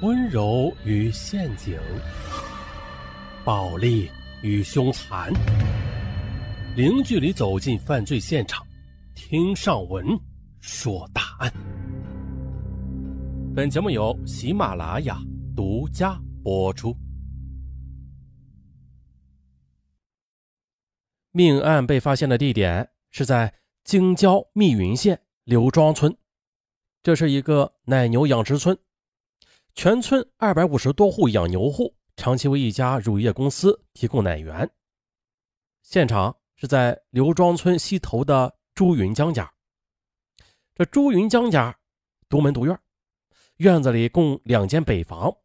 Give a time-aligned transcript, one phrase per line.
[0.00, 1.76] 温柔与陷阱，
[3.44, 4.08] 暴力
[4.42, 5.32] 与凶残，
[6.76, 8.64] 零距离走进犯罪现场，
[9.16, 10.06] 听上文
[10.60, 11.52] 说大案。
[13.56, 15.18] 本节目由喜马拉雅
[15.56, 16.96] 独家播出。
[21.32, 23.52] 命案被发现的地点是在
[23.82, 26.16] 京郊密云县刘庄村，
[27.02, 28.78] 这是一个奶牛养殖村。
[29.74, 34.68] 全村二百五十多户养牛户长期为一家乳业公司提供奶源。
[35.82, 39.52] 现场是在刘庄村西头的朱云江家。
[40.74, 41.78] 这朱云江家
[42.28, 42.78] 独门独院，
[43.56, 45.38] 院子里共两间北房，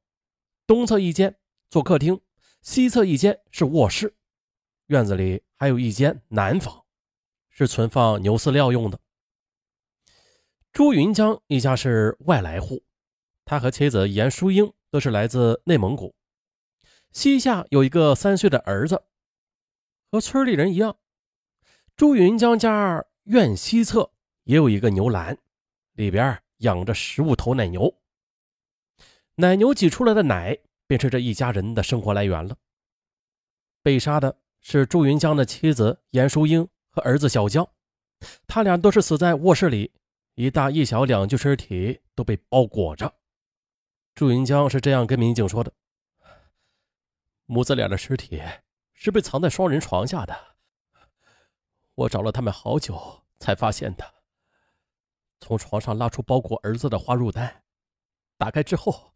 [0.66, 1.38] 东侧一间
[1.70, 2.20] 做客厅，
[2.62, 4.16] 西侧一间是卧室。
[4.88, 6.84] 院子里还有一间南房，
[7.50, 9.00] 是存放牛饲料用的。
[10.72, 12.84] 朱云江一家是外来户。
[13.46, 16.16] 他和妻子严淑英都是来自内蒙古，
[17.12, 19.04] 膝下有一个三岁的儿子。
[20.12, 20.98] 和村里人一样，
[21.96, 24.12] 朱云江家院西侧
[24.44, 25.38] 也有一个牛栏，
[25.94, 27.94] 里边养着十五头奶牛。
[29.36, 32.56] 奶牛挤出来的奶便是这一家人的生活来源了。
[33.82, 37.68] 被杀的是朱云江的妻子严淑英和儿子小江，
[38.48, 39.92] 他俩都是死在卧室里，
[40.36, 43.14] 一大一小两具尸体都被包裹着。
[44.16, 45.74] 祝云江是这样跟民警说的
[47.46, 48.40] ：“母子俩的尸体
[48.94, 50.56] 是被藏在双人床下的，
[51.96, 54.14] 我找了他们好久才发现的。
[55.40, 57.64] 从床上拉出包裹儿子的花褥袋，
[58.38, 59.16] 打开之后，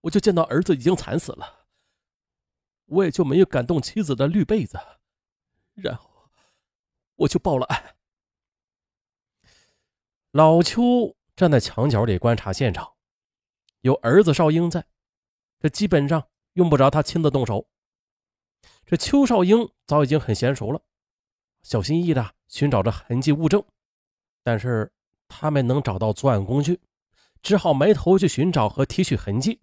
[0.00, 1.68] 我就见到儿子已经惨死了。
[2.86, 4.76] 我也就没有敢动妻子的绿被子，
[5.74, 6.30] 然后
[7.14, 7.96] 我就报了案。”
[10.32, 12.95] 老邱站在墙角里观察现场。
[13.86, 14.84] 有儿子少英在，
[15.60, 17.68] 这基本上用不着他亲自动手。
[18.84, 20.82] 这邱少英早已经很娴熟了，
[21.62, 23.64] 小心翼翼的寻找着痕迹物证，
[24.42, 24.92] 但是
[25.28, 26.80] 他没能找到作案工具，
[27.42, 29.60] 只好埋头去寻找和提取痕迹。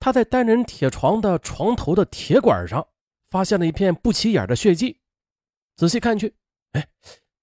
[0.00, 2.84] 他在单人铁床的床头的铁管上
[3.28, 5.00] 发现了一片不起眼的血迹，
[5.76, 6.34] 仔细看去，
[6.72, 6.88] 哎，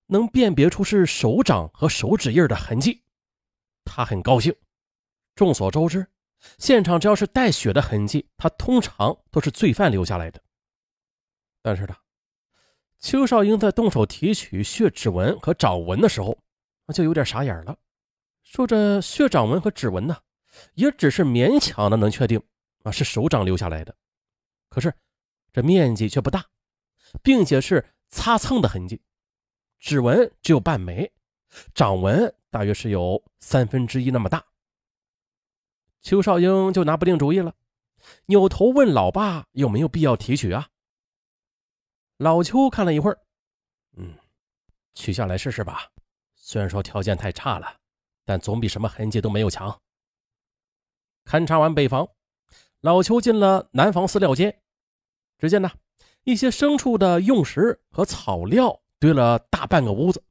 [0.07, 3.03] 能辨别出是手掌和手指印的痕迹。
[3.85, 4.53] 他很高兴。
[5.35, 6.07] 众所周知，
[6.57, 10.41] 现场只要是带血的痕迹，它通常都是罪犯留下来的。
[11.61, 11.95] 但是呢，
[12.99, 16.37] 邱少英在动手提取血指纹和掌纹的时候，
[16.93, 17.77] 就有点傻眼了。
[18.43, 20.17] 说这血掌纹和指纹呢，
[20.75, 22.41] 也只是勉强的能确定
[22.83, 23.93] 啊是手掌留下来的，
[24.69, 24.93] 可是
[25.51, 26.45] 这面积却不大，
[27.21, 29.01] 并且是擦蹭的痕迹。
[29.79, 31.11] 指纹只有半枚，
[31.73, 34.45] 掌纹大约是有三分之一那么大。
[36.05, 37.51] 邱少英就拿不定主意了，
[38.27, 40.69] 扭头问老爸有没有必要提取啊？
[42.17, 43.17] 老邱看了一会儿，
[43.97, 44.13] 嗯，
[44.93, 45.89] 取下来试试吧。
[46.35, 47.77] 虽然说条件太差了，
[48.23, 49.75] 但总比什么痕迹都没有强。
[51.25, 52.07] 勘察完北房，
[52.81, 54.61] 老邱进了南房饲料间，
[55.39, 55.71] 只见呢
[56.23, 60.23] 一些牲畜的用食和草料堆了大半个屋子。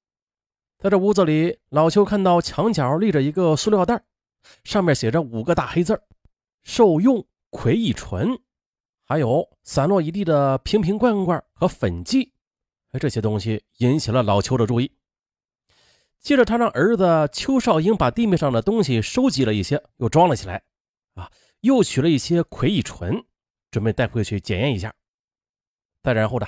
[0.79, 4.05] 在这屋子里，老邱看到墙角立着一个塑料袋。
[4.65, 6.01] 上面写着五个大黑字
[6.63, 8.39] 受用葵乙醇”，
[9.05, 12.33] 还有散落一地的瓶瓶罐罐和粉剂。
[13.01, 14.93] 这些东西引起了老邱的注意。
[16.21, 20.63] 接着，他让儿子邱少英把地面上的东西收集了一些，又装了起来。
[21.15, 21.31] 啊，
[21.61, 23.25] 又取了一些葵乙醇，
[23.71, 24.95] 准备带回去检验一下。
[26.03, 26.47] 再然后呢，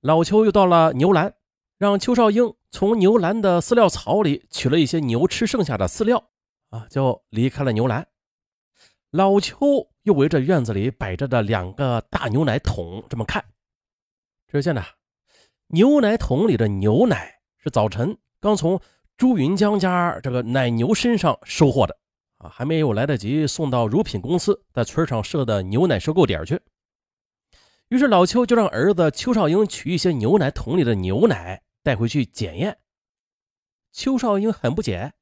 [0.00, 1.34] 老邱又到了牛栏，
[1.78, 6.30] 让邱少英从牛栏的饲料槽里取了一些牛吃剩下的饲料。
[6.76, 8.06] 啊，就离开了牛栏。
[9.10, 13.42] 老邱又围着院子里摆着的两个大牛奶桶这么看。
[14.46, 14.84] 只见呢，
[15.68, 18.78] 牛奶桶里的牛奶是早晨刚从
[19.16, 21.96] 朱云江家这个奶牛身上收获的，
[22.36, 26.60] 啊，还没有来得及送到乳品公司在村上设的牛奶收购点去。
[27.88, 32.78] 于是老邱就让儿子邱少英取一些牛奶桶里的牛奶带回去检验。
[33.92, 35.14] 邱少英很不解。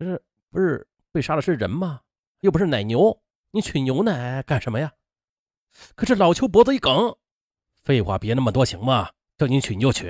[0.00, 2.00] 不是不是被杀的是人吗？
[2.40, 3.20] 又不是奶牛，
[3.50, 4.94] 你取牛奶干什么呀？
[5.94, 7.14] 可是老邱脖子一梗，
[7.82, 9.10] 废话别那么多行吗？
[9.36, 10.08] 叫你取你就取。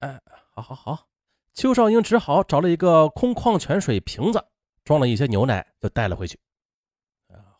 [0.00, 0.20] 哎，
[0.52, 1.06] 好好好，
[1.54, 4.44] 邱少英只好找了一个空矿泉水瓶子，
[4.82, 6.36] 装了一些牛奶，就带了回去。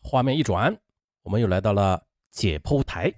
[0.03, 0.77] 画面一转，
[1.21, 3.13] 我们又来到了解剖台。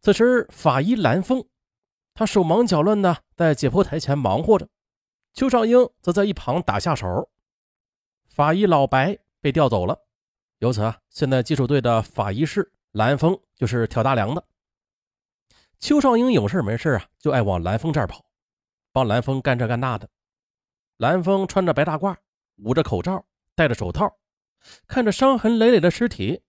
[0.00, 1.46] 此时法医蓝峰，
[2.12, 4.68] 他手忙脚乱的在解剖台前忙活着。
[5.34, 7.30] 邱少英则在一旁打下手。
[8.26, 9.98] 法医老白被调走了，
[10.58, 14.44] 由此啊，现在技术队的法医室蓝峰就是挑大梁的。
[15.78, 18.24] 邱少英有事没事啊，就爱往蓝峰这儿跑，
[18.92, 20.08] 帮蓝峰干这干那的。
[20.98, 22.16] 蓝峰穿着白大褂，
[22.58, 23.24] 捂着口罩，
[23.54, 24.16] 戴着手套，
[24.86, 26.42] 看着伤痕累累的尸体，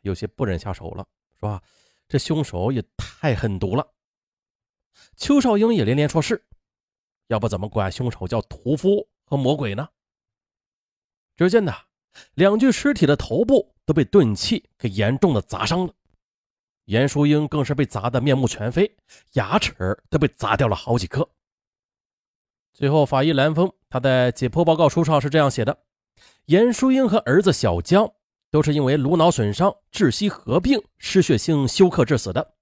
[0.00, 1.06] 有些不忍下手了，
[1.38, 1.62] 说
[2.08, 3.86] ：“这凶手也太狠毒了。”
[5.16, 6.44] 邱少英也连连说是，
[7.30, 9.88] 要不怎么管凶手叫屠夫和魔鬼呢？
[11.36, 11.72] 只见呐，
[12.34, 15.94] 两具尸体的头部都被钝器给严重的砸伤了，
[16.86, 18.96] 严淑英更是被砸得面目全非，
[19.34, 21.28] 牙齿都被砸掉了好几颗。
[22.72, 25.84] 最后，法医蓝峰他在解剖报告书上是这样写的：
[26.46, 28.12] 严淑英和儿子小江
[28.50, 32.54] 都是因为颅脑损伤、窒息合并失血性休克致死的。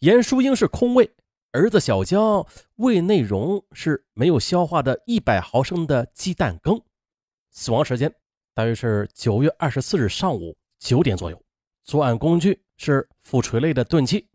[0.00, 1.10] 严淑英是空位，
[1.56, 6.78] 儿子小江胃内容是没有消化的一百毫升的鸡蛋羹。
[7.50, 8.14] 死亡时间
[8.52, 11.42] 大约是九月二十四日上午九点左右。
[11.82, 14.28] 作案工具是斧锤类的钝器。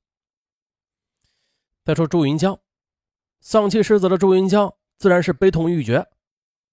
[1.86, 2.60] 再说朱云江，
[3.40, 6.08] 丧妻失子的朱云江自然是悲痛欲绝。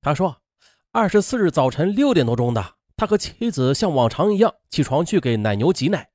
[0.00, 0.40] 他说，
[0.92, 6.08] 二十四日早晨六点多钟的，他和妻子像往常一样起床去给奶牛挤奶。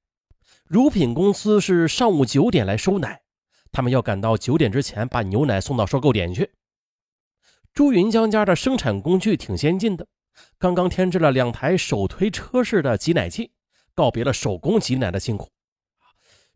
[0.66, 3.22] 乳品公司是上午九点来收奶，
[3.74, 6.50] 他们要赶到九点之前把牛奶送到收购点去。
[7.74, 10.08] 朱云江家的生产工具挺先进的。
[10.58, 13.52] 刚刚添置了两台手推车式的挤奶器，
[13.94, 15.50] 告别了手工挤奶的辛苦，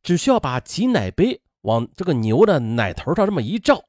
[0.02, 3.84] 只需要把挤奶杯往这个牛的奶头上这么一照，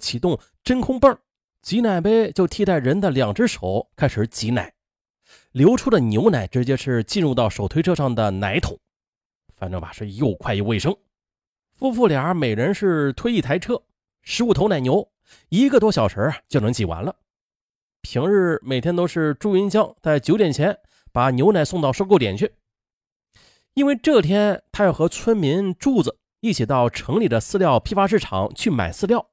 [0.00, 1.18] 启动真空泵，
[1.60, 4.72] 挤奶杯就替代人的两只手开始挤奶，
[5.52, 8.78] 流出的牛奶直接是进入到手推车上的奶桶，
[9.56, 10.94] 反正吧是又快又卫生。
[11.76, 13.82] 夫妇俩每人是推一台车，
[14.22, 15.10] 十五头奶牛，
[15.48, 17.16] 一个多小时就能挤完了。
[18.00, 20.78] 平日每天都是朱云江在九点前
[21.12, 22.54] 把牛奶送到收购点去，
[23.74, 29.28] 因为这天他要和村民柱子一起到城里的饲料批发市场去买饲料，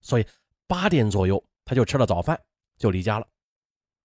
[0.00, 0.26] 所以
[0.66, 2.40] 八点左右他就吃了早饭
[2.76, 3.26] 就离家了。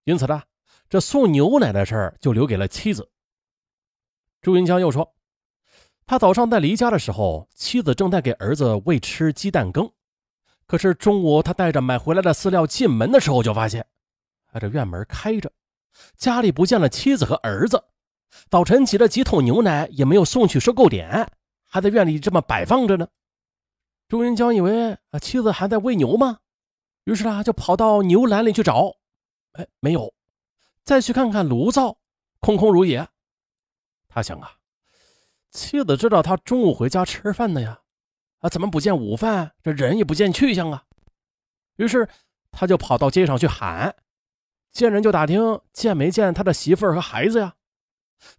[0.03, 0.43] 因此呢，
[0.87, 3.09] 这送牛奶的事儿就留给了妻子。
[4.41, 5.15] 朱云江又说，
[6.09, 9.87] 他早上在离家的时候，妻子正在给儿子喂吃鸡蛋羹，
[10.65, 13.85] 可是中午他带着买回来的饲料进门的时候，就发现。
[14.59, 15.51] 这院门开着，
[16.17, 17.83] 家里不见了妻子和儿子。
[18.49, 21.31] 早晨挤了几桶牛奶也没有送去收购点，
[21.67, 23.07] 还在院里这么摆放着呢。
[24.07, 26.39] 朱云江以为啊妻子还在喂牛吗？
[27.03, 28.95] 于是他就跑到牛栏里去找，
[29.51, 30.11] 哎没有。
[30.83, 31.99] 再去看看炉灶，
[32.39, 33.07] 空空如也。
[34.07, 34.53] 他想啊，
[35.51, 37.81] 妻子知道他中午回家吃饭的呀，
[38.39, 39.53] 啊怎么不见午饭？
[39.63, 40.83] 这人也不见去向啊。
[41.77, 42.07] 于是
[42.51, 43.95] 他就跑到街上去喊。
[44.71, 47.55] 见人就打听，见没见他的媳妇儿和孩子呀？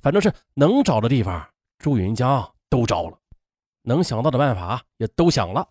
[0.01, 1.49] 反正是能找的地方，
[1.79, 3.19] 朱云江都找了，
[3.83, 5.69] 能想到的办法也都想了，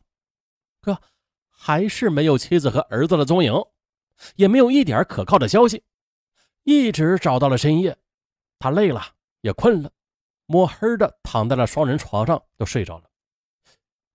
[0.81, 0.99] 可
[1.47, 3.53] 还是没有妻子和儿子的踪影，
[4.35, 5.83] 也没有一点可靠的消息。
[6.63, 7.97] 一直找到了深夜，
[8.57, 9.01] 他累了
[9.41, 9.91] 也困了，
[10.49, 13.03] 摸黑的躺在了双人床上就睡着了。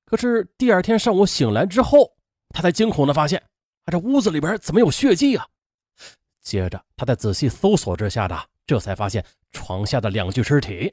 [0.04, 2.10] 可是第二天上午醒来之后，
[2.48, 3.38] 他才惊恐的发现，
[3.84, 5.46] 啊，这屋子里边怎么有血迹啊？
[6.42, 10.92] 接着，他在仔细搜索之下的，这才发现床下的两具尸体。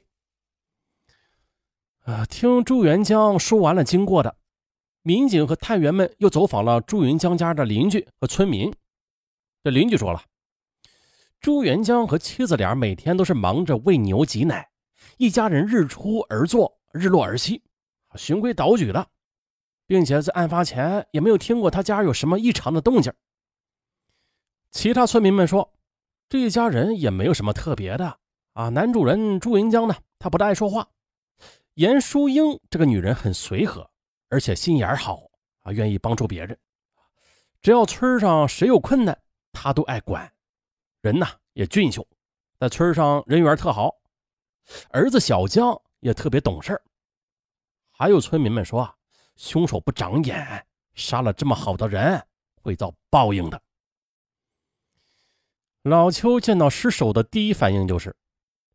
[2.04, 4.36] 啊，听朱元江说完了经过的，
[5.02, 8.72] 民警和探员们又走访了朱元江家的邻居和村民。
[9.64, 10.22] 这邻居说了，
[11.40, 14.70] 朱元江和妻子俩每天都是忙着喂牛挤奶，
[15.22, 17.62] 一家人日出而作，日落而息，
[18.16, 19.06] 循规蹈矩的，
[19.86, 23.12] 并且在案发前也没有听过他家有什么异常的动静。
[24.72, 25.72] 其他村民们说，
[26.28, 28.18] 这一家人也没有什么特别的
[28.54, 28.68] 啊。
[28.70, 30.88] 男主人朱云江呢，他不大爱说话。
[31.74, 33.88] 严淑英这个女人很随和，
[34.28, 36.58] 而且心眼好啊，愿意帮助别人。
[37.60, 39.16] 只要村上谁有困难，
[39.52, 40.32] 她都爱管。
[41.00, 42.04] 人呐也俊秀，
[42.58, 44.01] 在村上人缘特好。
[44.90, 46.80] 儿子小江也特别懂事
[47.90, 48.94] 还有村民们说啊，
[49.36, 52.20] 凶手不长眼，杀了这么好的人，
[52.60, 53.62] 会遭报应的。
[55.82, 58.16] 老邱见到尸首的第一反应就是，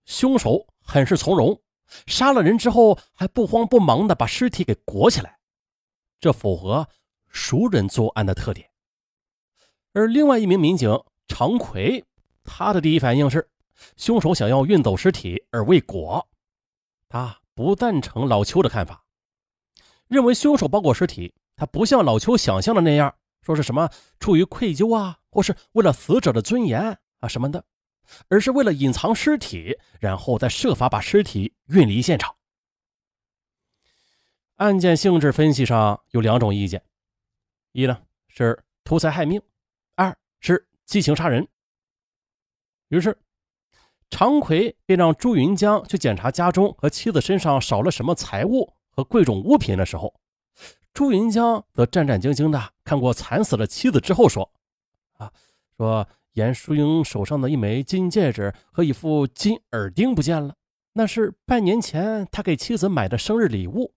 [0.05, 1.61] 凶手很是从容，
[2.05, 5.39] 杀了人之后还不慌不忙的把尸体给裹起来，
[6.19, 6.87] 这符合
[7.29, 8.69] 熟人作案的特点。
[9.93, 12.05] 而另外一名民警常奎，
[12.43, 13.49] 他的第一反应是，
[13.95, 16.27] 凶手想要运走尸体而未果，
[17.09, 19.05] 他不赞成老邱的看法，
[20.07, 25.19] 认为凶手包裹尸体，他不像老邱想象的那样，说是什么出于愧疚啊。
[25.29, 27.63] 或是为了死者的尊严啊什么的，
[28.27, 32.35] 而是为了隐藏尸体，然后再设法把尸体运离现场。
[34.55, 36.83] 案件性质分析上有两种意见：
[37.71, 39.39] 一呢是图财害命，
[39.93, 41.47] 二是激情杀人。
[42.87, 43.15] 于是，
[44.09, 50.13] 常奎便让朱云江去检查家中和妻子身上少了什么财物和贵重物品的时候，
[50.93, 54.51] 朱云江则战战兢兢的看过惨死的妻子之后说
[55.17, 55.31] ：“啊，
[55.77, 60.53] 说。”严淑英手上的一枚金戒指和一副金耳钉不见了，
[60.93, 63.91] 那是半年前他给妻子买的生日礼物。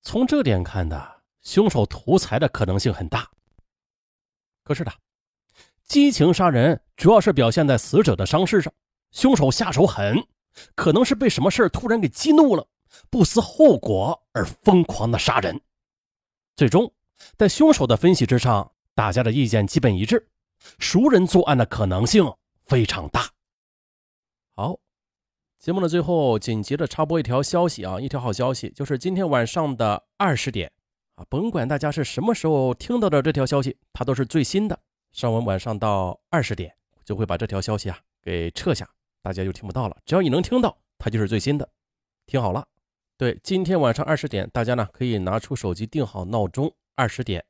[0.00, 3.30] 从这点看的，凶手图财的可能性很大。
[4.64, 4.92] 可是的，
[5.84, 8.72] 激情杀人主要是表现在死者的伤势上，
[9.10, 10.26] 凶手下手狠，
[10.74, 12.66] 可能是被什么事突然给激怒了，
[13.10, 15.60] 不思后果而疯狂的杀人。
[16.56, 16.92] 最终，
[17.36, 20.28] 在凶手的分析之上，大家的意见基本一致。
[20.78, 22.32] 熟人作案的可能性
[22.66, 23.28] 非常大。
[24.54, 24.78] 好，
[25.58, 30.70] 节目的最后紧急的插播一条消息啊，一条好消息，就是今天晚上的二十点
[31.16, 34.78] 啊，甭管大家是什么时候听到的这条消息，它都是最新的。
[35.12, 38.88] 上完晚上到二十点就会把这条消息啊给撤下，
[39.22, 39.96] 大家就听不到了。
[40.06, 41.68] 只要你能听到，它就是最新的。
[42.24, 42.66] 听好了，
[43.16, 47.44] 对，今天晚上二十点，大家呢可以拿出手机定好闹钟，二十点。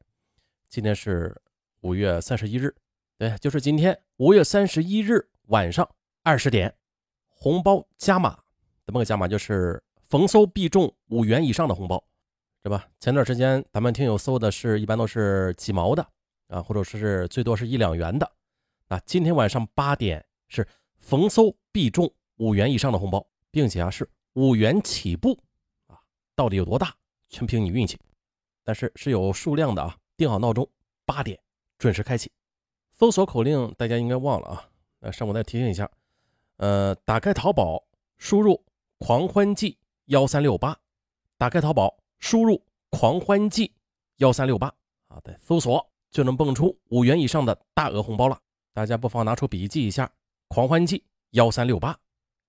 [0.69, 1.41] 今天是
[1.83, 2.75] 五月三十一日。
[3.19, 5.89] 对，就是今天五月三十一日晚上
[6.25, 6.75] 二十点，
[7.29, 8.39] 红包加码，
[8.85, 9.29] 怎么个加码？
[9.29, 12.03] 就是逢搜必中五元以上的红包，
[12.63, 12.89] 对吧？
[12.99, 16.05] 前段时间咱们听友搜的是一般都是几毛的
[16.53, 18.31] 啊，或者说是最多是一两元的。
[18.89, 20.67] 那今天晚上八点是
[21.01, 25.39] 逢搜必中五元以上的红包，并且啊是五元起步
[25.87, 25.99] 啊，
[26.37, 26.95] 到底有多大，
[27.31, 27.99] 全凭你运气。
[28.63, 30.69] 但是是有数量的啊，定好闹钟，
[31.07, 31.41] 八点
[31.79, 32.31] 准时开启。
[32.93, 34.69] 搜索口令大家应该忘了啊，
[35.01, 35.91] 那上午再提醒一下，
[36.59, 37.83] 呃，打开淘宝，
[38.19, 38.63] 输入
[39.01, 40.79] “狂欢季幺三六八”，
[41.39, 43.75] 打开淘宝，输入“狂欢季
[44.19, 44.69] 幺三六八”，
[45.09, 48.39] 啊，对，搜索就能蹦出五元以上的大额红包了。
[48.73, 50.09] 大家不妨拿出笔记一下
[50.49, 51.99] ，“狂欢季幺三六八”，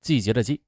[0.01, 0.61] 季节的季，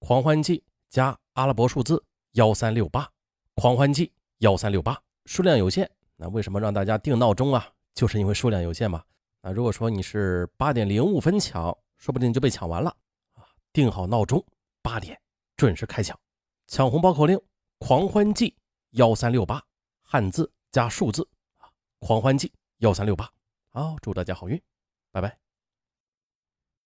[0.00, 3.10] 狂欢季加阿拉伯数字幺三六八，
[3.54, 7.66] 狂欢季幺三六八，数量有限，那为什么让大家定闹钟啊？
[7.94, 9.02] 就是因为数量有限嘛。
[9.42, 12.90] 那，如果说你是八点零五分抢，说不定就被抢完了
[13.32, 13.46] 啊！
[13.72, 14.44] 定好闹钟，
[14.82, 15.18] 八点
[15.56, 16.18] 准时开抢，
[16.66, 17.40] 抢红包口令：
[17.78, 18.56] 狂欢季
[18.90, 19.62] 幺三六八，
[20.02, 21.26] 汉字加数字！
[22.00, 23.30] 狂欢季幺三六八，
[23.68, 24.60] 好，祝大家好运，
[25.12, 25.49] 拜拜。